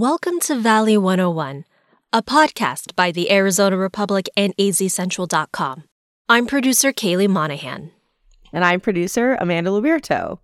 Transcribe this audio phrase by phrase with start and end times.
[0.00, 1.64] Welcome to Valley 101,
[2.12, 5.82] a podcast by the Arizona Republic and azcentral.com.
[6.28, 7.90] I'm producer Kaylee Monahan.
[8.52, 10.38] And I'm producer Amanda Luberto.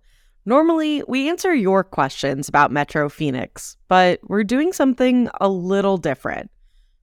[0.45, 6.51] Normally, we answer your questions about Metro Phoenix, but we're doing something a little different.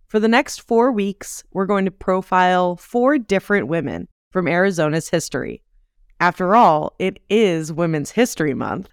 [0.09, 5.63] For the next four weeks, we're going to profile four different women from Arizona's history.
[6.21, 8.91] After all, it is Women's History Month.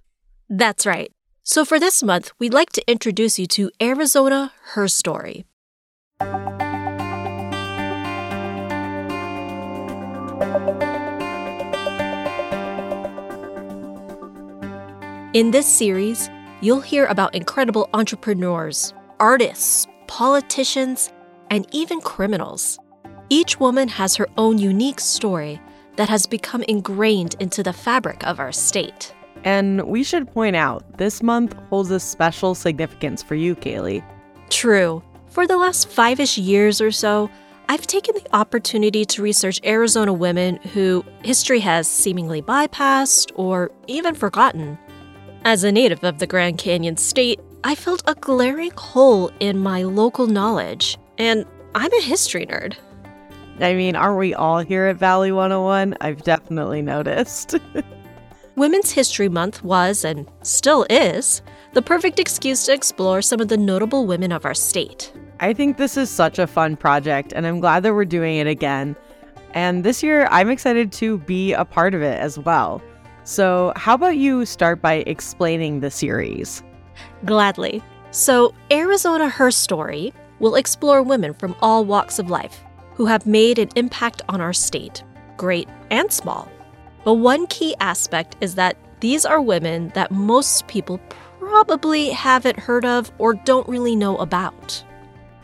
[0.50, 1.12] That's right.
[1.52, 5.47] So for this month, we'd like to introduce you to Arizona Her Story.
[15.33, 16.29] In this series,
[16.61, 21.11] you'll hear about incredible entrepreneurs, artists, politicians,
[21.50, 22.77] and even criminals.
[23.29, 25.60] Each woman has her own unique story
[25.96, 29.16] that has become ingrained into the fabric of our state.
[29.43, 34.03] And we should point out, this month holds a special significance for you, Kaylee.
[34.50, 35.02] True.
[35.28, 37.30] For the last five ish years or so,
[37.69, 44.16] I've taken the opportunity to research Arizona women who history has seemingly bypassed or even
[44.16, 44.78] forgotten.
[45.45, 49.83] As a native of the Grand Canyon state, I felt a glaring hole in my
[49.83, 52.75] local knowledge, and I'm a history nerd.
[53.59, 55.95] I mean, aren't we all here at Valley 101?
[56.02, 57.56] I've definitely noticed.
[58.55, 61.42] Women's History Month was, and still is,
[61.73, 65.14] the perfect excuse to explore some of the notable women of our state.
[65.39, 68.47] I think this is such a fun project, and I'm glad that we're doing it
[68.47, 68.95] again.
[69.53, 72.81] And this year, I'm excited to be a part of it as well.
[73.23, 76.63] So, how about you start by explaining the series?
[77.25, 77.81] Gladly.
[78.11, 82.63] So, Arizona Her Story will explore women from all walks of life
[82.95, 85.03] who have made an impact on our state,
[85.38, 86.52] great and small.
[87.03, 91.00] But one key aspect is that these are women that most people
[91.39, 94.83] probably haven't heard of or don't really know about.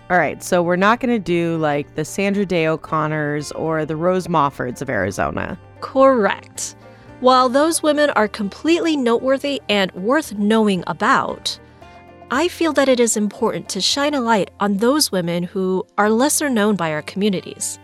[0.10, 3.96] All right, so we're not going to do like the Sandra Day O'Connors or the
[3.96, 5.60] Rose Moffords of Arizona.
[5.82, 6.76] Correct.
[7.22, 11.58] While those women are completely noteworthy and worth knowing about,
[12.30, 16.10] I feel that it is important to shine a light on those women who are
[16.10, 17.80] lesser known by our communities.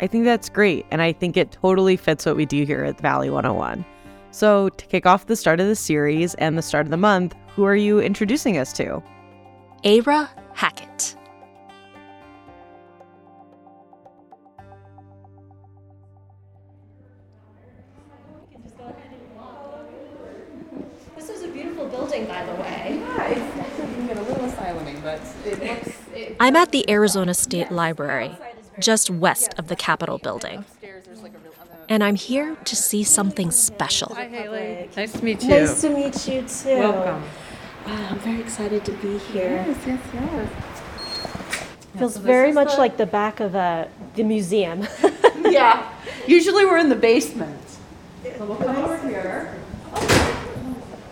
[0.00, 3.00] I think that's great, and I think it totally fits what we do here at
[3.00, 3.84] Valley 101.
[4.30, 7.34] So, to kick off the start of the series and the start of the month,
[7.54, 9.02] who are you introducing us to?
[9.84, 11.16] Aira Hackett.
[21.16, 23.00] This is a beautiful building, by the way.
[23.00, 25.98] Yeah, it's definitely a little asylumy, but it looks.
[26.14, 28.36] It, I'm at the Arizona State Library,
[28.78, 30.60] just west of the Capitol building.
[30.60, 31.52] upstairs, there's like a real.
[31.88, 34.14] And I'm here to see something special.
[34.14, 34.90] Hi, Haley.
[34.96, 35.48] Nice to meet you.
[35.48, 36.78] Nice to meet you too.
[36.78, 37.22] Welcome.
[37.86, 39.64] Wow, I'm very excited to be here.
[39.66, 40.50] Yes, yes, yes.
[41.96, 44.86] Feels very much like the back of uh, the museum.
[45.50, 45.92] Yeah.
[46.26, 47.60] Usually we're in the basement.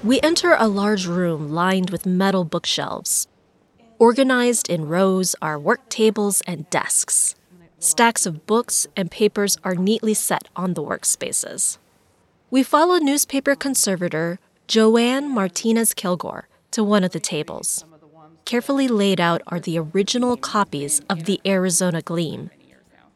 [0.03, 3.29] We enter a large room lined with metal bookshelves.
[3.99, 7.37] Organized in rows are work tables and desks.
[7.85, 11.77] Stacks of books and papers are neatly set on the workspaces.
[12.51, 17.85] We follow newspaper conservator Joanne Martinez Kilgore to one of the tables.
[18.47, 22.49] Carefully laid out are the original copies of the Arizona Gleam,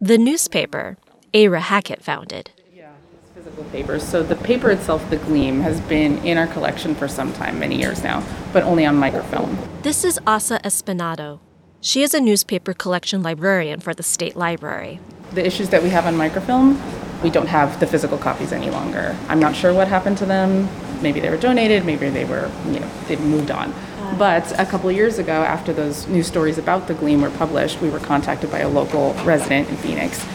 [0.03, 0.99] the newspaper
[1.33, 2.51] Aira Hackett founded.
[2.75, 2.91] Yeah,
[3.35, 4.03] physical papers.
[4.03, 7.79] So the paper itself, the Gleam, has been in our collection for some time, many
[7.79, 9.57] years now, but only on microfilm.
[9.81, 11.41] This is Asa Espinado.
[11.81, 14.99] She is a newspaper collection librarian for the state library.
[15.33, 16.81] The issues that we have on microfilm,
[17.23, 19.17] we don't have the physical copies any longer.
[19.29, 20.69] I'm not sure what happened to them.
[21.03, 23.73] Maybe they were donated, maybe they were, you know, they've moved on.
[23.73, 24.19] Uh.
[24.19, 27.91] But a couple years ago, after those news stories about the Gleam were published, we
[27.91, 30.27] were contacted by a local resident in Phoenix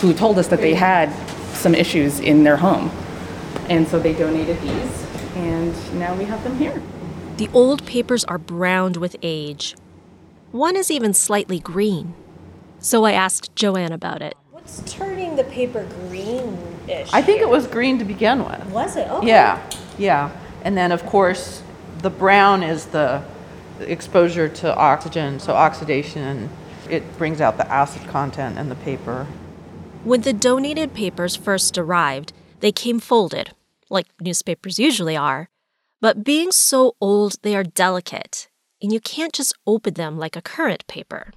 [0.00, 1.12] who told us that they had
[1.54, 2.90] some issues in their home.
[3.68, 6.82] And so they donated these, and now we have them here.
[7.36, 9.76] The old papers are browned with age.
[10.52, 12.14] One is even slightly green.
[12.78, 14.34] So I asked Joanne about it.
[14.50, 17.10] What's turning the paper greenish?
[17.12, 18.64] I think it was green to begin with.
[18.66, 19.10] Was it?
[19.10, 19.26] Okay.
[19.26, 20.30] Yeah, yeah.
[20.62, 21.62] And then, of course,
[22.00, 23.22] the brown is the
[23.80, 26.48] exposure to oxygen, so oxidation,
[26.88, 29.26] it brings out the acid content in the paper.
[30.02, 33.50] When the donated papers first arrived, they came folded,
[33.90, 35.50] like newspapers usually are.
[36.00, 38.48] But being so old, they are delicate,
[38.82, 41.32] and you can't just open them like a current paper.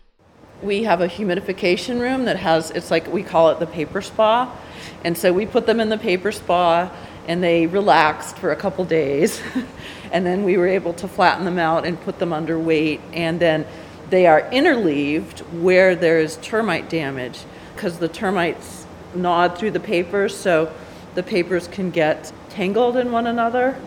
[0.61, 4.55] We have a humidification room that has, it's like we call it the paper spa.
[5.03, 6.91] And so we put them in the paper spa
[7.27, 9.41] and they relaxed for a couple days.
[10.11, 13.01] and then we were able to flatten them out and put them under weight.
[13.13, 13.65] And then
[14.11, 17.39] they are interleaved where there's termite damage
[17.73, 18.85] because the termites
[19.15, 20.71] gnawed through the papers, so
[21.15, 23.77] the papers can get tangled in one another.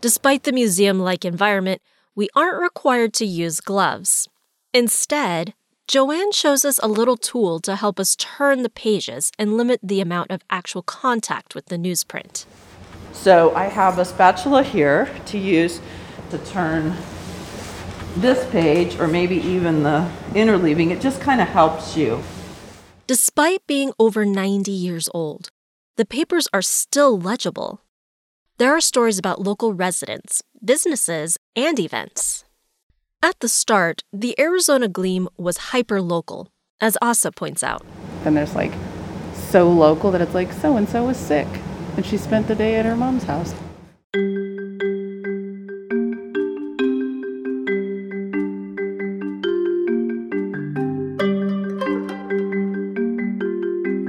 [0.00, 1.82] Despite the museum like environment,
[2.14, 4.28] we aren't required to use gloves.
[4.72, 5.54] Instead,
[5.88, 10.00] Joanne shows us a little tool to help us turn the pages and limit the
[10.00, 12.44] amount of actual contact with the newsprint.
[13.12, 15.80] So I have a spatula here to use
[16.30, 16.96] to turn
[18.16, 20.90] this page or maybe even the interleaving.
[20.90, 22.22] It just kind of helps you.
[23.06, 25.50] Despite being over 90 years old,
[25.96, 27.80] the papers are still legible.
[28.60, 32.44] There are stories about local residents, businesses, and events.
[33.22, 37.82] At the start, the Arizona Gleam was hyper local, as Asa points out.
[38.22, 38.74] Then there's like
[39.32, 41.48] so local that it's like so and so was sick
[41.96, 43.54] and she spent the day at her mom's house.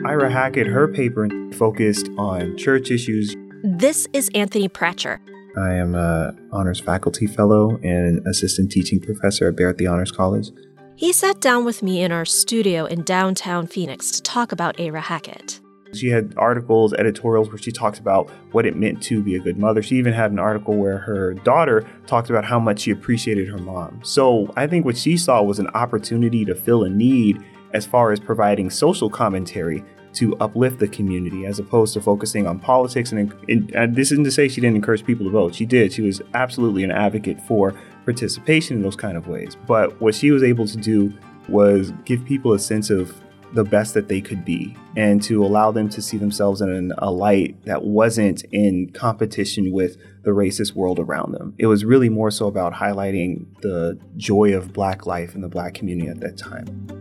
[0.05, 3.33] Ira Hackett, her paper focused on church issues.
[3.63, 5.19] This is Anthony Pratcher,
[5.55, 10.49] I am a honors faculty fellow and assistant teaching professor at Barrett the Honors College.
[10.95, 15.01] He sat down with me in our studio in downtown Phoenix to talk about Ira
[15.01, 15.59] Hackett.
[15.93, 19.59] She had articles, editorials where she talks about what it meant to be a good
[19.59, 19.83] mother.
[19.83, 23.59] She even had an article where her daughter talked about how much she appreciated her
[23.59, 23.99] mom.
[24.03, 27.37] So I think what she saw was an opportunity to fill a need
[27.75, 32.59] as far as providing social commentary to uplift the community as opposed to focusing on
[32.59, 33.11] politics.
[33.11, 33.33] And,
[33.73, 35.55] and, this isn't to say she didn't encourage people to vote.
[35.55, 35.93] She did.
[35.93, 37.73] She was absolutely an advocate for
[38.05, 39.55] participation in those kind of ways.
[39.67, 41.13] But what she was able to do
[41.47, 43.13] was give people a sense of
[43.53, 47.11] the best that they could be and to allow them to see themselves in a
[47.11, 51.53] light that wasn't in competition with the racist world around them.
[51.57, 55.73] It was really more so about highlighting the joy of black life in the black
[55.73, 57.00] community at that time.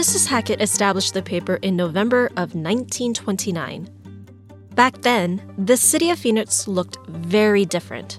[0.00, 0.28] Mrs.
[0.28, 3.86] Hackett established the paper in November of 1929.
[4.74, 8.18] Back then, the city of Phoenix looked very different,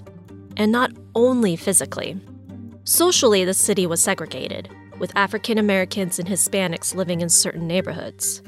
[0.56, 2.20] and not only physically.
[2.84, 4.68] Socially, the city was segregated,
[5.00, 8.42] with African Americans and Hispanics living in certain neighborhoods.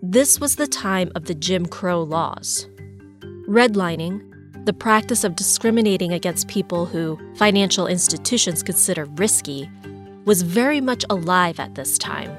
[0.00, 2.68] This was the time of the Jim Crow laws.
[3.48, 9.68] Redlining, the practice of discriminating against people who financial institutions consider risky,
[10.26, 12.30] was very much alive at this time.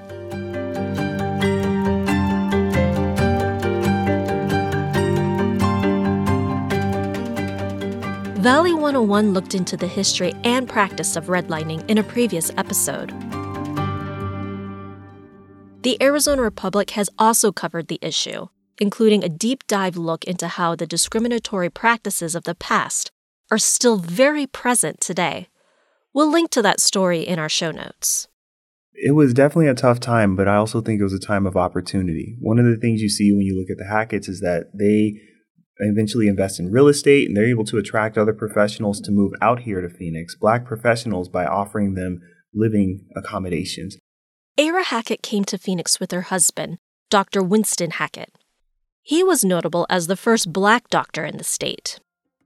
[8.43, 13.11] Valley 101 looked into the history and practice of redlining in a previous episode.
[15.83, 18.47] The Arizona Republic has also covered the issue,
[18.79, 23.13] including a deep dive look into how the discriminatory practices of the past
[23.49, 25.47] are still very present today.
[26.13, 28.27] We'll link to that story in our show notes.
[28.93, 31.55] It was definitely a tough time, but I also think it was a time of
[31.55, 32.35] opportunity.
[32.41, 35.21] One of the things you see when you look at the Hacketts is that they
[35.77, 39.61] eventually invest in real estate and they're able to attract other professionals to move out
[39.61, 42.21] here to Phoenix, black professionals, by offering them
[42.53, 43.97] living accommodations.
[44.59, 46.77] Ira Hackett came to Phoenix with her husband,
[47.09, 47.41] Dr.
[47.41, 48.37] Winston Hackett.
[49.01, 51.99] He was notable as the first black doctor in the state.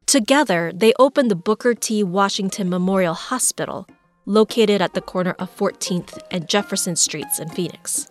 [0.06, 2.02] Together, they opened the Booker T.
[2.04, 3.88] Washington Memorial Hospital,
[4.26, 8.08] located at the corner of 14th and Jefferson Streets in Phoenix.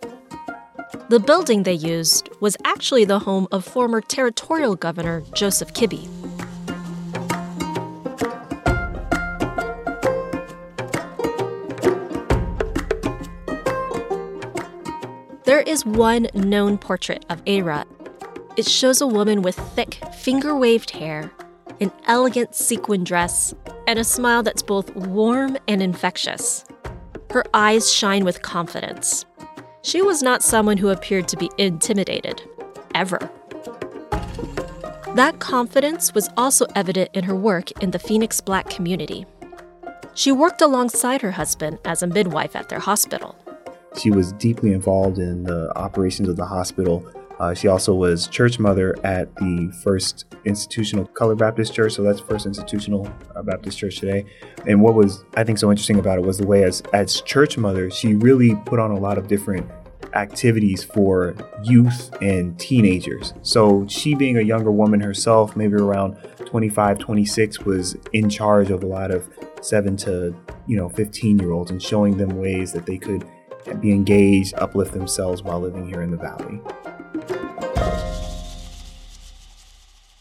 [1.09, 6.07] The building they used was actually the home of former territorial governor Joseph Kibbey.
[15.43, 17.85] There is one known portrait of Ira.
[18.57, 21.31] It shows a woman with thick, finger waved hair,
[21.79, 23.53] an elegant sequin dress,
[23.87, 26.65] and a smile that's both warm and infectious.
[27.31, 29.25] Her eyes shine with confidence.
[29.87, 32.41] She was not someone who appeared to be intimidated,
[32.93, 33.31] ever.
[35.15, 39.25] That confidence was also evident in her work in the Phoenix black community.
[40.13, 43.37] She worked alongside her husband as a midwife at their hospital.
[43.97, 48.59] She was deeply involved in the operations of the hospital uh, she also was church
[48.59, 53.99] mother at the First Institutional Color Baptist Church, so that's First Institutional uh, Baptist Church
[53.99, 54.25] today.
[54.65, 57.57] And what was I think so interesting about it was the way as as church
[57.57, 59.69] mother, she really put on a lot of different
[60.13, 63.33] activities for youth and teenagers.
[63.43, 68.83] So she being a younger woman herself, maybe around 25, 26 was in charge of
[68.83, 69.29] a lot of
[69.61, 73.27] 7 to, you know, 15 year olds and showing them ways that they could
[73.81, 76.61] be engaged, uplift themselves while living here in the Valley.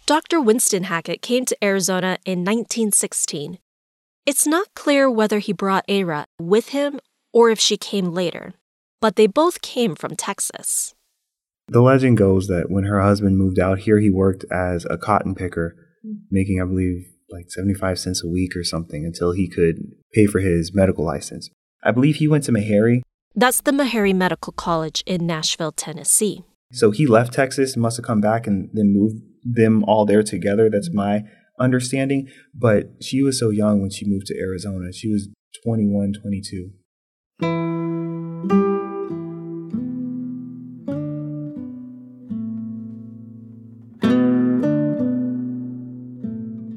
[0.06, 0.40] Dr.
[0.40, 3.58] Winston Hackett came to Arizona in 1916.
[4.24, 7.00] It's not clear whether he brought Era with him
[7.32, 8.54] or if she came later,
[9.00, 10.94] but they both came from Texas.
[11.66, 15.34] The legend goes that when her husband moved out here, he worked as a cotton
[15.34, 15.74] picker,
[16.06, 16.18] mm.
[16.30, 19.78] making, I believe, like 75 cents a week or something until he could
[20.14, 21.50] pay for his medical license.
[21.82, 23.02] I believe he went to Meharry.
[23.34, 26.44] That's the Meharry Medical College in Nashville, Tennessee.
[26.70, 30.68] So he left Texas, must have come back and then moved them all there together.
[30.68, 31.22] That's my
[31.58, 32.28] understanding.
[32.54, 34.92] But she was so young when she moved to Arizona.
[34.92, 35.28] She was
[35.64, 36.70] 21, 22.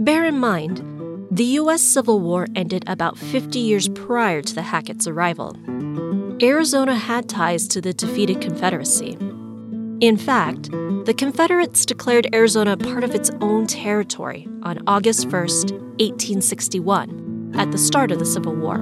[0.02, 0.82] Bear in mind,
[1.30, 1.82] the U.S.
[1.82, 5.56] Civil War ended about 50 years prior to the Hackett's arrival.
[6.42, 9.18] Arizona had ties to the defeated Confederacy.
[10.02, 17.52] In fact, the Confederates declared Arizona part of its own territory on August 1, 1861,
[17.56, 18.78] at the start of the Civil War.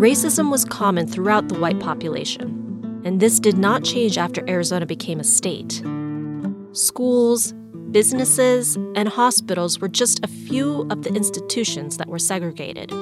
[0.00, 5.20] Racism was common throughout the white population, and this did not change after Arizona became
[5.20, 5.84] a state.
[6.72, 7.52] Schools,
[7.92, 12.92] businesses, and hospitals were just a few of the institutions that were segregated.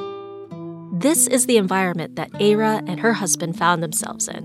[1.01, 4.45] This is the environment that Era and her husband found themselves in.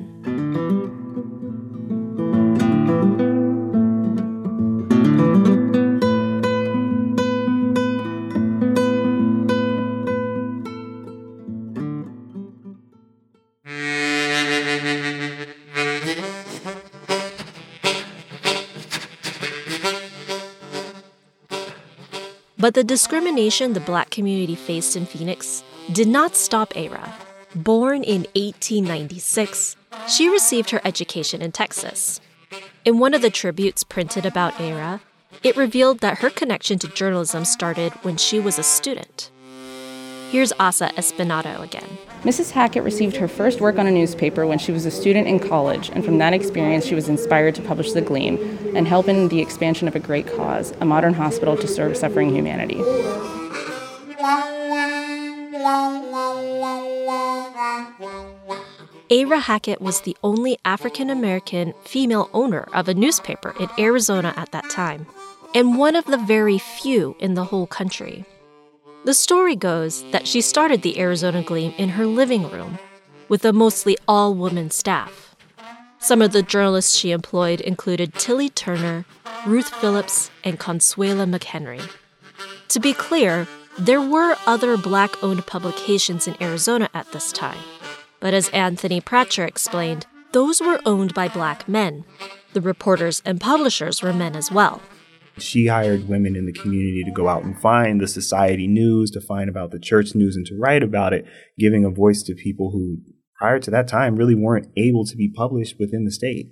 [22.58, 27.14] But the discrimination the black community faced in Phoenix did not stop Era.
[27.56, 29.78] Born in 1896,
[30.10, 32.20] she received her education in Texas.
[32.84, 35.02] In one of the tributes printed about Era,
[35.44, 39.30] it revealed that her connection to journalism started when she was a student.
[40.32, 41.98] Here's Asa Espinato again.
[42.24, 42.52] Mrs.
[42.52, 45.90] Hackett received her first work on a newspaper when she was a student in college,
[45.90, 48.38] and from that experience, she was inspired to publish The Gleam
[48.76, 52.34] and help in the expansion of a great cause a modern hospital to serve suffering
[52.34, 52.82] humanity.
[59.10, 64.52] Era Hackett was the only African American female owner of a newspaper in Arizona at
[64.52, 65.06] that time,
[65.54, 68.26] and one of the very few in the whole country.
[69.06, 72.80] The story goes that she started the Arizona Gleam in her living room
[73.30, 75.36] with a mostly all woman staff.
[76.00, 79.06] Some of the journalists she employed included Tilly Turner,
[79.46, 81.88] Ruth Phillips, and Consuela McHenry.
[82.70, 87.58] To be clear, there were other black owned publications in Arizona at this time.
[88.20, 92.06] But as Anthony Pratcher explained, those were owned by black men.
[92.54, 94.82] The reporters and publishers were men as well.
[95.38, 99.20] She hired women in the community to go out and find the society news, to
[99.20, 101.26] find about the church news, and to write about it,
[101.60, 103.00] giving a voice to people who,
[103.38, 106.48] prior to that time, really weren't able to be published within the state.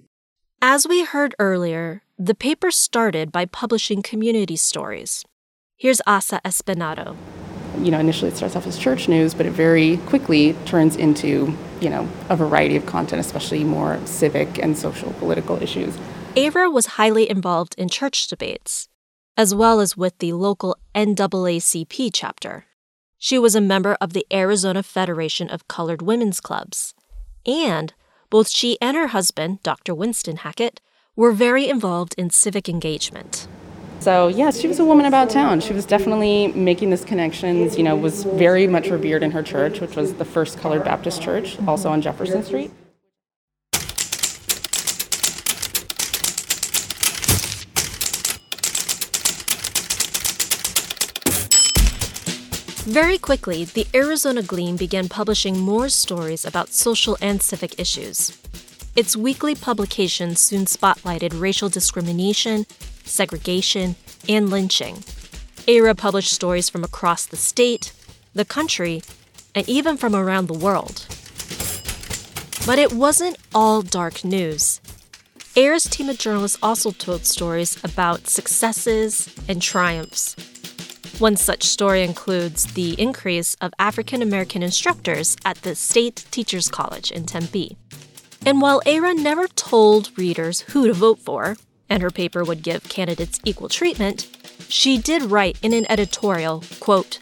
[0.62, 5.24] As we heard earlier, the paper started by publishing community stories.
[5.84, 7.18] Here's Asa Espinato.
[7.78, 11.58] You know, initially it starts off as church news, but it very quickly turns into,
[11.82, 15.94] you know, a variety of content, especially more civic and social political issues.
[16.38, 18.88] Era was highly involved in church debates,
[19.36, 22.64] as well as with the local NAACP chapter.
[23.18, 26.94] She was a member of the Arizona Federation of Colored Women's Clubs.
[27.46, 27.94] And
[28.30, 29.94] both she and her husband, Dr.
[29.94, 30.80] Winston Hackett,
[31.18, 33.50] were very involved in civic engagement.
[34.04, 35.62] So, yes, she was a woman about town.
[35.62, 39.80] She was definitely making these connections, you know, was very much revered in her church,
[39.80, 42.70] which was the first colored Baptist church, also on Jefferson Street.
[52.84, 58.38] Very quickly, the Arizona Gleam began publishing more stories about social and civic issues.
[58.98, 62.66] Its weekly publication soon spotlighted racial discrimination,
[63.04, 63.96] segregation,
[64.28, 65.04] and lynching.
[65.68, 67.94] Era published stories from across the state,
[68.34, 69.02] the country,
[69.56, 71.06] and even from around the world.
[72.66, 74.80] But it wasn't all dark news.
[75.56, 80.36] Era's team of journalists also told stories about successes and triumphs.
[81.20, 87.12] One such story includes the increase of African American instructors at the State Teachers College
[87.12, 87.78] in Tempe.
[88.46, 91.56] And while Era never told readers who to vote for,
[91.94, 94.28] and her paper would give candidates equal treatment,
[94.68, 97.20] She did write in an editorial, quote,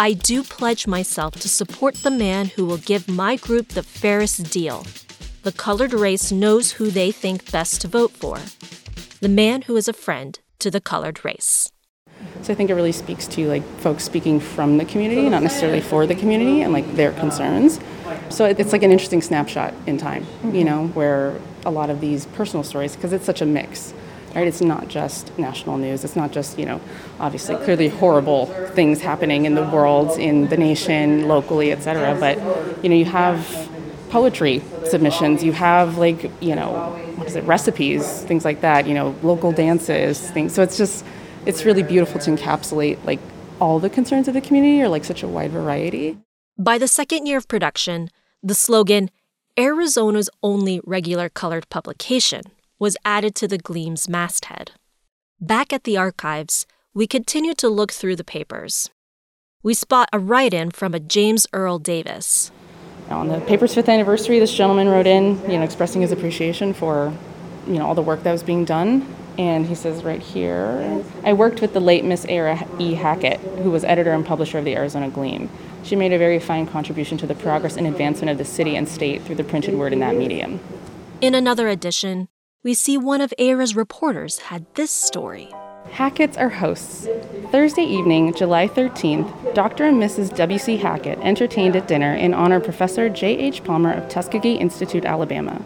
[0.00, 4.50] I do pledge myself to support the man who will give my group the fairest
[4.50, 4.86] deal.
[5.42, 8.38] The colored race knows who they think best to vote for.
[9.20, 11.70] The man who is a friend to the colored race.
[12.40, 15.82] So I think it really speaks to like folks speaking from the community, not necessarily
[15.82, 17.78] for the community and like their concerns.
[18.30, 22.24] So it's like an interesting snapshot in time, you know, where a lot of these
[22.26, 23.92] personal stories, because it's such a mix,
[24.36, 24.46] right?
[24.46, 26.04] It's not just national news.
[26.04, 26.80] It's not just, you know,
[27.18, 32.14] obviously clearly horrible things happening in the world, in the nation, locally, et cetera.
[32.20, 32.36] But,
[32.84, 33.70] you know, you have
[34.10, 36.72] poetry submissions, you have like, you know,
[37.16, 40.54] what is it, recipes, things like that, you know, local dances, things.
[40.54, 41.04] So it's just,
[41.46, 43.20] it's really beautiful to encapsulate like
[43.58, 46.18] all the concerns of the community or like such a wide variety.
[46.58, 48.10] By the second year of production,
[48.42, 49.10] the slogan,
[49.58, 52.42] Arizona's only regular colored publication,
[52.78, 54.72] was added to the Gleam's masthead.
[55.40, 58.90] Back at the archives, we continue to look through the papers.
[59.62, 62.50] We spot a write in from a James Earl Davis.
[63.10, 67.12] On the paper's fifth anniversary, this gentleman wrote in, you know, expressing his appreciation for,
[67.66, 69.06] you know, all the work that was being done.
[69.38, 72.94] And he says right here, I worked with the late Miss Era E.
[72.94, 75.50] Hackett, who was editor and publisher of the Arizona Gleam.
[75.82, 78.88] She made a very fine contribution to the progress and advancement of the city and
[78.88, 80.60] state through the printed word in that medium.
[81.20, 82.28] In another edition,
[82.62, 85.52] we see one of Ara's reporters had this story.
[85.92, 87.06] Hackett's are hosts.
[87.52, 89.84] Thursday evening, July 13th, Dr.
[89.84, 90.34] and Mrs.
[90.34, 90.76] W.C.
[90.78, 93.62] Hackett entertained at dinner in honor of Professor J.H.
[93.62, 95.64] Palmer of Tuskegee Institute, Alabama.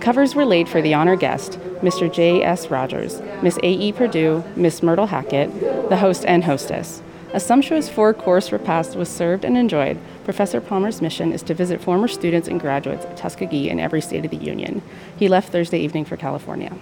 [0.00, 2.12] Covers were laid for the honor guest, Mr.
[2.12, 2.70] J.S.
[2.70, 3.92] Rogers, Miss A.E.
[3.92, 7.02] Purdue, Miss Myrtle Hackett, the host and hostess.
[7.36, 9.98] A sumptuous four course repast was served and enjoyed.
[10.24, 14.24] Professor Palmer's mission is to visit former students and graduates at Tuskegee in every state
[14.24, 14.80] of the Union.
[15.18, 16.72] He left Thursday evening for California.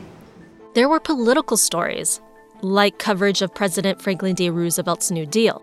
[0.75, 2.20] There were political stories,
[2.62, 4.49] like coverage of President Franklin D.
[4.49, 5.61] Roosevelt's New Deal.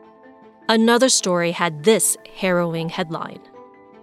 [0.67, 3.39] Another story had this harrowing headline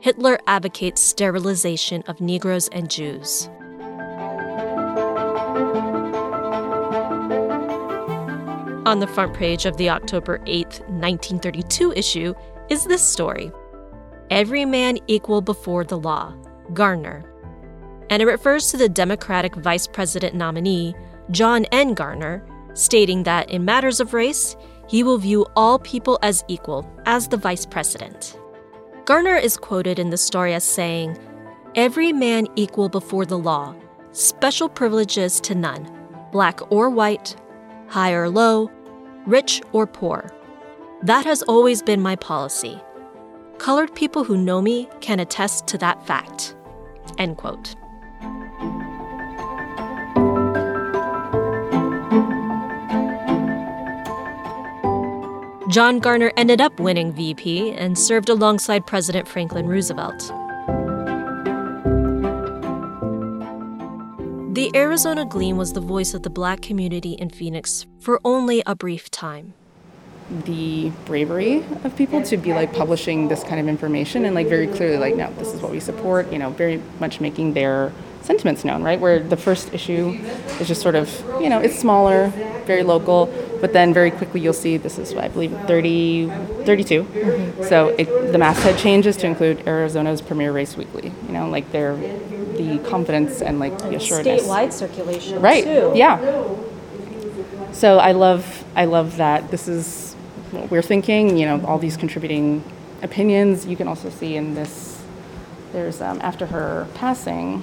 [0.00, 3.50] Hitler advocates sterilization of Negroes and Jews.
[8.88, 12.32] On the front page of the October 8, 1932 issue
[12.70, 13.52] is this story
[14.30, 16.34] Every Man Equal Before the Law,
[16.72, 17.22] Garner.
[18.08, 20.94] And it refers to the Democratic vice president nominee,
[21.30, 21.92] John N.
[21.92, 24.56] Garner, stating that in matters of race,
[24.88, 28.40] he will view all people as equal as the vice president.
[29.04, 31.18] Garner is quoted in the story as saying,
[31.74, 33.74] Every man equal before the law,
[34.12, 35.92] special privileges to none,
[36.32, 37.36] black or white,
[37.88, 38.70] high or low,
[39.28, 40.32] rich or poor.
[41.02, 42.80] That has always been my policy.
[43.58, 46.56] Colored people who know me can attest to that fact.
[47.18, 47.74] End quote.
[55.70, 60.32] John Garner ended up winning VP and served alongside President Franklin Roosevelt.
[64.68, 68.76] The Arizona Gleam was the voice of the black community in Phoenix for only a
[68.76, 69.54] brief time.
[70.44, 74.66] The bravery of people to be like publishing this kind of information and like very
[74.66, 78.62] clearly like no this is what we support you know very much making their sentiments
[78.62, 80.08] known right where the first issue
[80.60, 81.08] is just sort of
[81.40, 82.28] you know it's smaller
[82.66, 86.28] very local but then very quickly you'll see this is I believe 30,
[86.64, 87.04] 32.
[87.04, 87.62] Mm-hmm.
[87.64, 91.12] So it, the masthead changes to include Arizona's premier race weekly.
[91.26, 91.96] You know, like they're
[92.58, 94.42] the confidence and like the assuredness.
[94.42, 95.64] Statewide circulation, right?
[95.64, 95.92] Too.
[95.94, 96.18] Yeah.
[97.72, 100.14] So I love I love that this is
[100.50, 101.36] what we're thinking.
[101.36, 102.64] You know, all these contributing
[103.02, 103.66] opinions.
[103.66, 105.02] You can also see in this.
[105.72, 107.62] There's um, after her passing,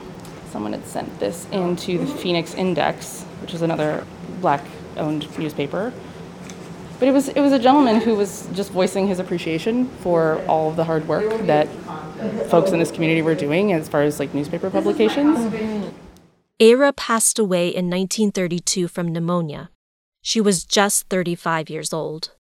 [0.52, 4.06] someone had sent this into the Phoenix Index, which is another
[4.42, 4.64] black
[4.96, 5.92] owned newspaper.
[7.00, 10.70] But it was it was a gentleman who was just voicing his appreciation for all
[10.70, 11.68] of the hard work that
[12.50, 15.54] folks in this community were doing as far as like newspaper publications.
[16.60, 19.72] Era passed away in 1932 from pneumonia.
[20.22, 22.32] She was just 35 years old.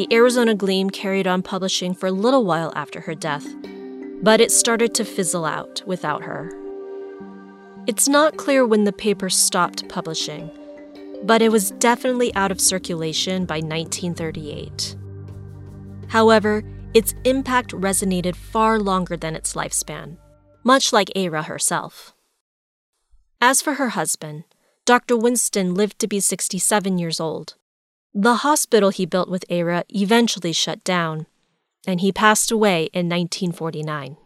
[0.00, 3.46] The Arizona Gleam carried on publishing for a little while after her death,
[4.22, 6.50] but it started to fizzle out without her.
[7.86, 10.50] It's not clear when the paper stopped publishing,
[11.24, 14.96] but it was definitely out of circulation by 1938.
[16.08, 20.16] However, its impact resonated far longer than its lifespan,
[20.64, 22.14] much like Ara herself.
[23.38, 24.44] As for her husband,
[24.86, 25.14] Dr.
[25.14, 27.56] Winston lived to be 67 years old.
[28.14, 31.26] The hospital he built with Era eventually shut down,
[31.86, 34.16] and he passed away in 1949.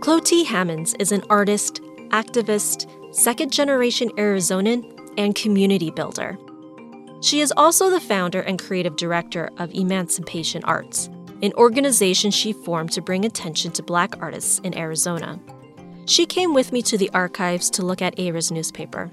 [0.00, 4.84] Clottee Hammons is an artist, activist, second generation Arizonan,
[5.16, 6.36] and community builder.
[7.22, 11.08] She is also the founder and creative director of Emancipation Arts,
[11.42, 15.40] an organization she formed to bring attention to Black artists in Arizona.
[16.06, 19.10] She came with me to the archives to look at Era's newspaper.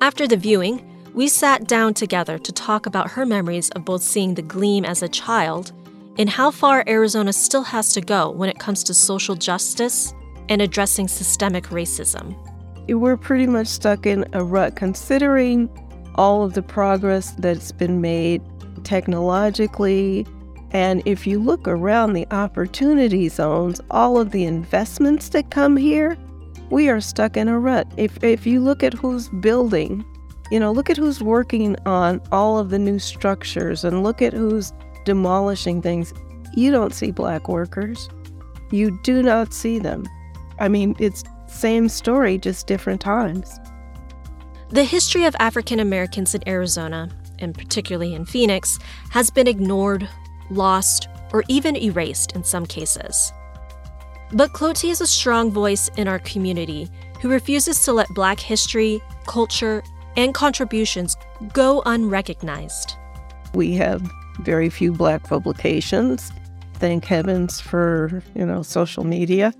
[0.00, 4.34] After the viewing, we sat down together to talk about her memories of both seeing
[4.34, 5.72] the gleam as a child
[6.18, 10.14] and how far Arizona still has to go when it comes to social justice
[10.48, 12.36] and addressing systemic racism.
[12.88, 15.68] We're pretty much stuck in a rut considering
[16.16, 18.42] all of the progress that's been made
[18.84, 20.26] technologically.
[20.72, 26.16] And if you look around the opportunity zones, all of the investments that come here,
[26.70, 27.90] we are stuck in a rut.
[27.96, 30.04] If, if you look at who's building,
[30.50, 34.32] you know, look at who's working on all of the new structures and look at
[34.32, 34.72] who's
[35.04, 36.12] demolishing things.
[36.54, 38.08] You don't see black workers.
[38.70, 40.08] You do not see them.
[40.58, 43.58] I mean, it's same story, just different times.
[44.68, 48.78] The history of African Americans in Arizona, and particularly in Phoenix,
[49.10, 50.08] has been ignored,
[50.50, 53.32] lost, or even erased in some cases.
[54.32, 56.88] But Clottee is a strong voice in our community
[57.20, 59.82] who refuses to let Black history, culture,
[60.16, 61.16] and contributions
[61.52, 62.94] go unrecognized.
[63.54, 64.02] We have
[64.40, 66.32] very few Black publications.
[66.74, 69.52] Thank heavens for, you know, social media.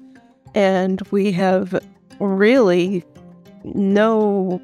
[0.54, 1.78] And we have
[2.18, 3.04] really
[3.64, 4.60] no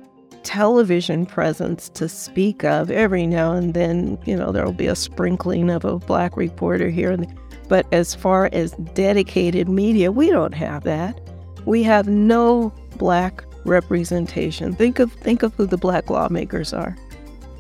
[0.46, 2.88] television presence to speak of.
[2.88, 7.16] Every now and then, you know, there'll be a sprinkling of a black reporter here
[7.16, 7.34] there.
[7.68, 11.20] But as far as dedicated media, we don't have that.
[11.64, 14.72] We have no black representation.
[14.72, 16.96] Think of think of who the black lawmakers are.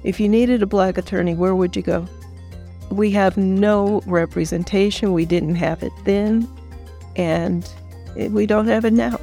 [0.04, 2.06] If you needed a black attorney, where would you go?
[2.90, 5.12] We have no representation.
[5.12, 6.48] We didn't have it then,
[7.16, 7.68] and
[8.14, 9.18] we don't have it now.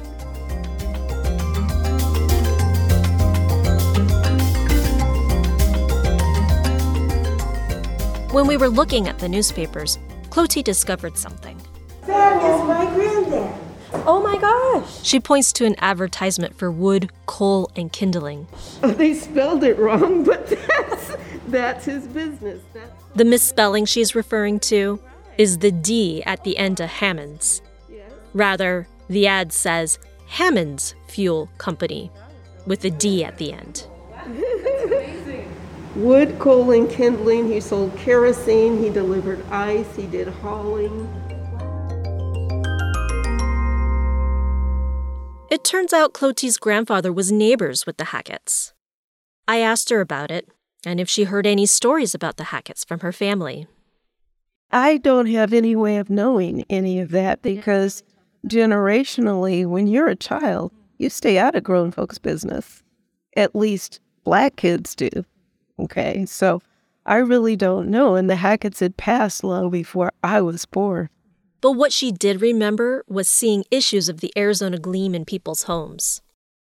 [8.34, 9.96] When we were looking at the newspapers,
[10.30, 11.56] Clottee discovered something.
[12.04, 13.54] That is my granddad.
[14.04, 15.04] Oh my gosh.
[15.04, 18.48] She points to an advertisement for wood, coal, and kindling.
[18.82, 21.16] They spelled it wrong, but that's
[21.46, 22.60] that's his business.
[22.72, 24.98] That's The misspelling she's referring to
[25.38, 27.62] is the D at the end of Hammond's.
[28.32, 32.10] Rather, the ad says Hammond's Fuel Company
[32.66, 33.86] with a D at the end.
[35.96, 37.50] wood, coal, and kindling.
[37.50, 38.82] He sold kerosene.
[38.82, 39.96] He delivered ice.
[39.96, 41.08] He did hauling.
[45.50, 48.72] It turns out Clottee's grandfather was neighbors with the Hacketts.
[49.46, 50.48] I asked her about it
[50.86, 53.66] and if she heard any stories about the Hacketts from her family.
[54.70, 58.02] I don't have any way of knowing any of that because
[58.46, 62.82] generationally, when you're a child, you stay out of grown folks' business.
[63.36, 65.08] At least black kids do.
[65.78, 66.62] Okay, so
[67.06, 68.14] I really don't know.
[68.14, 71.08] And the Hacketts had passed long before I was born.
[71.60, 76.20] But what she did remember was seeing issues of the Arizona Gleam in people's homes.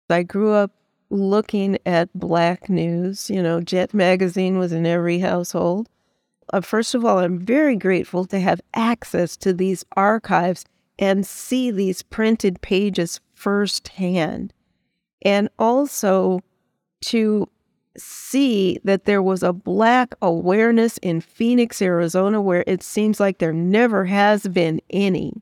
[0.10, 0.72] I grew up
[1.10, 3.30] looking at black news.
[3.30, 5.90] You know, Jet Magazine was in every household.
[6.52, 10.66] Uh, first of all, I'm very grateful to have access to these archives
[11.00, 14.54] and see these printed pages firsthand.
[15.22, 16.42] And also
[17.06, 17.48] to
[17.98, 23.54] see that there was a Black awareness in Phoenix, Arizona, where it seems like there
[23.54, 25.34] never has been any.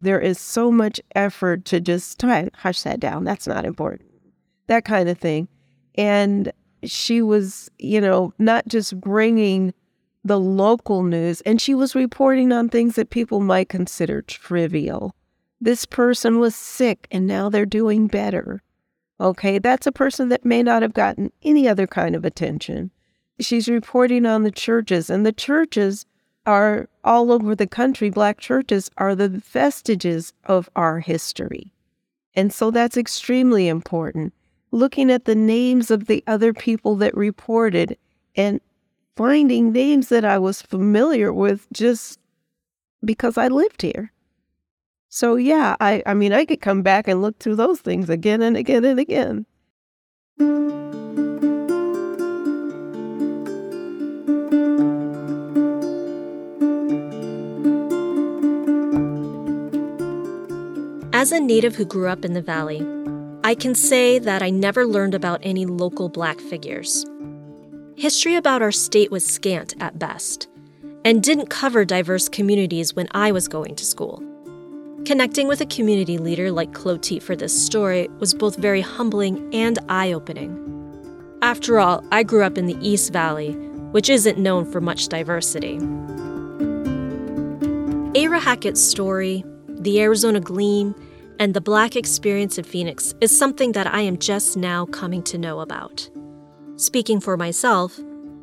[0.00, 3.24] There is so much effort to just hush that down.
[3.24, 4.08] That's not important.
[4.68, 5.48] That kind of thing.
[5.96, 6.52] And
[6.84, 9.74] she was, you know, not just bringing
[10.24, 15.14] the local news, and she was reporting on things that people might consider trivial.
[15.60, 18.62] This person was sick and now they're doing better.
[19.20, 22.90] Okay, that's a person that may not have gotten any other kind of attention.
[23.40, 26.06] She's reporting on the churches, and the churches
[26.46, 28.10] are all over the country.
[28.10, 31.72] Black churches are the vestiges of our history.
[32.34, 34.32] And so that's extremely important.
[34.70, 37.96] Looking at the names of the other people that reported
[38.36, 38.60] and
[39.16, 42.20] finding names that I was familiar with just
[43.04, 44.12] because I lived here.
[45.08, 48.42] So yeah, I, I mean I could come back and look through those things again
[48.42, 49.46] and again and again.
[61.12, 62.86] As a native who grew up in the valley,
[63.42, 67.04] I can say that I never learned about any local black figures.
[67.96, 70.46] History about our state was scant at best,
[71.04, 74.22] and didn't cover diverse communities when I was going to school.
[75.08, 79.78] Connecting with a community leader like Clotilde for this story was both very humbling and
[79.88, 80.52] eye opening.
[81.40, 83.52] After all, I grew up in the East Valley,
[83.92, 85.78] which isn't known for much diversity.
[88.12, 90.94] Aira Hackett's story, the Arizona Gleam,
[91.38, 95.38] and the Black experience in Phoenix is something that I am just now coming to
[95.38, 96.06] know about.
[96.76, 97.98] Speaking for myself,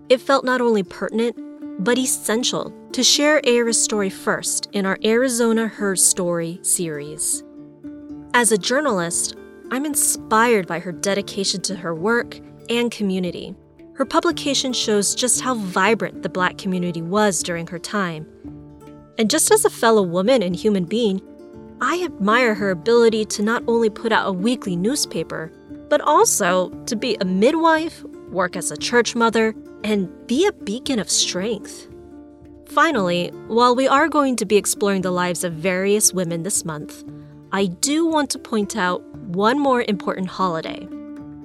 [0.09, 1.37] it felt not only pertinent,
[1.77, 7.43] but essential to share Aira's story first in our Arizona Her Story series.
[8.33, 9.35] As a journalist,
[9.69, 13.53] I'm inspired by her dedication to her work and community.
[13.95, 18.25] Her publication shows just how vibrant the Black community was during her time.
[19.17, 21.21] And just as a fellow woman and human being,
[21.81, 25.51] I admire her ability to not only put out a weekly newspaper,
[25.89, 29.53] but also to be a midwife, work as a church mother,
[29.83, 31.89] and be a beacon of strength.
[32.67, 37.03] Finally, while we are going to be exploring the lives of various women this month,
[37.51, 40.87] I do want to point out one more important holiday.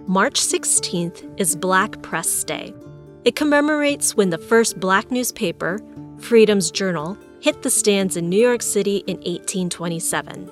[0.06, 2.74] March 16th is Black Press Day.
[3.24, 5.78] It commemorates when the first black newspaper,
[6.18, 10.50] Freedom's Journal, hit the stands in New York City in 1827.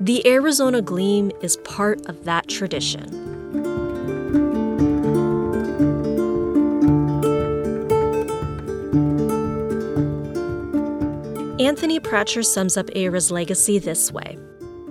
[0.00, 3.37] The Arizona Gleam is part of that tradition.
[11.68, 14.38] Anthony Pratcher sums up Aira's legacy this way.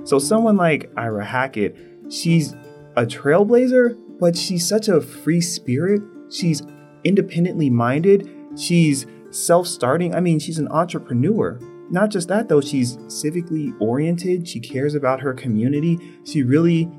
[0.03, 1.75] So, someone like Ira Hackett,
[2.07, 2.53] she's
[2.95, 6.03] a trailblazer, but she's such a free spirit.
[6.29, 6.61] She's
[7.03, 8.29] independently minded.
[8.55, 10.13] She's self starting.
[10.13, 11.59] I mean, she's an entrepreneur.
[11.89, 14.47] Not just that, though, she's civically oriented.
[14.47, 15.97] She cares about her community.
[16.25, 16.91] She really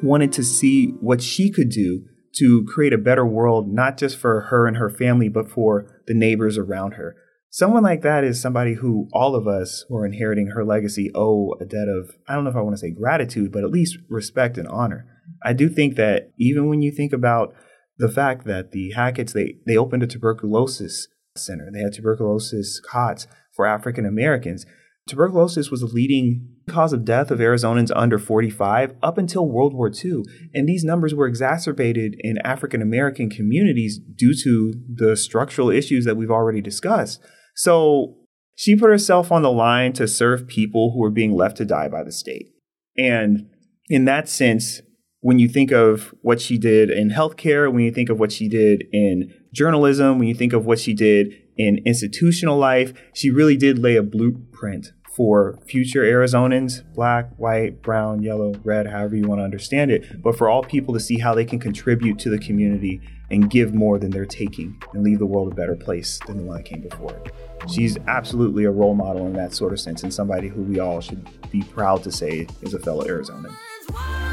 [0.00, 2.04] wanted to see what she could do
[2.36, 6.14] to create a better world, not just for her and her family, but for the
[6.14, 7.16] neighbors around her.
[7.50, 11.54] Someone like that is somebody who all of us who are inheriting her legacy owe
[11.60, 13.98] a debt of, I don't know if I want to say gratitude, but at least
[14.10, 15.06] respect and honor.
[15.42, 17.54] I do think that even when you think about
[17.96, 21.70] the fact that the Hacketts, they, they opened a tuberculosis center.
[21.72, 24.66] They had tuberculosis cots for African Americans.
[25.08, 29.90] Tuberculosis was the leading cause of death of Arizonans under 45 up until World War
[29.90, 30.22] II.
[30.54, 36.16] And these numbers were exacerbated in African American communities due to the structural issues that
[36.16, 37.20] we've already discussed.
[37.56, 38.16] So
[38.54, 41.88] she put herself on the line to serve people who were being left to die
[41.88, 42.52] by the state.
[42.96, 43.48] And
[43.88, 44.82] in that sense,
[45.20, 48.48] when you think of what she did in healthcare, when you think of what she
[48.48, 53.56] did in journalism, when you think of what she did in institutional life, she really
[53.56, 59.40] did lay a blueprint for future Arizonans, black, white, brown, yellow, red, however you want
[59.40, 62.38] to understand it, but for all people to see how they can contribute to the
[62.38, 66.36] community and give more than they're taking and leave the world a better place than
[66.36, 67.20] the one that came before.
[67.68, 71.00] She's absolutely a role model in that sort of sense and somebody who we all
[71.00, 74.27] should be proud to say is a fellow Arizonan.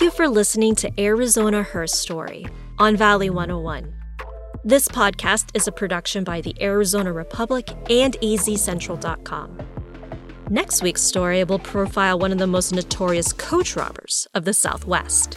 [0.00, 2.46] Thank you for listening to Arizona Her Story
[2.78, 3.92] on Valley 101.
[4.64, 9.58] This podcast is a production by the Arizona Republic and azcentral.com.
[10.48, 15.36] Next week's story will profile one of the most notorious coach robbers of the Southwest.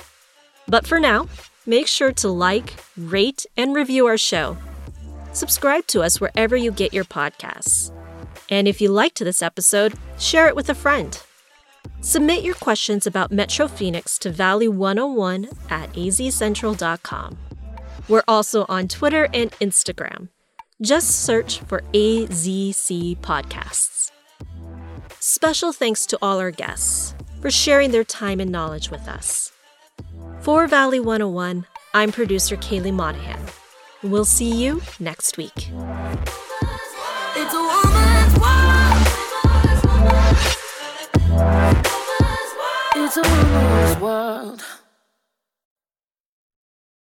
[0.70, 1.28] But for now,
[1.66, 4.56] make sure to like, rate, and review our show.
[5.34, 7.92] Subscribe to us wherever you get your podcasts.
[8.50, 11.22] And if you liked this episode, share it with a friend.
[12.06, 17.38] Submit your questions about Metro Phoenix to Valley101 at azcentral.com.
[18.10, 20.28] We're also on Twitter and Instagram.
[20.82, 24.12] Just search for AZC Podcasts.
[25.22, 29.54] Special thanks to all our guests for sharing their time and knowledge with us.
[30.42, 33.40] For Valley 101, I'm producer Kaylee Monahan.
[34.04, 35.72] We'll see you next week.
[43.18, 44.83] a rules world.